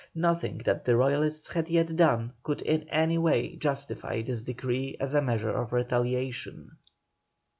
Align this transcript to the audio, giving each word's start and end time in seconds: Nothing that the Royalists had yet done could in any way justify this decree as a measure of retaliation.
Nothing 0.15 0.57
that 0.65 0.83
the 0.83 0.97
Royalists 0.97 1.49
had 1.49 1.69
yet 1.69 1.95
done 1.95 2.33
could 2.41 2.61
in 2.63 2.89
any 2.89 3.19
way 3.19 3.55
justify 3.57 4.23
this 4.23 4.41
decree 4.41 4.97
as 4.99 5.13
a 5.13 5.21
measure 5.21 5.51
of 5.51 5.73
retaliation. 5.73 6.71